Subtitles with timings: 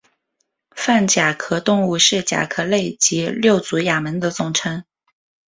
[0.75, 4.83] 泛甲壳动物是甲壳类及六足亚门的总称。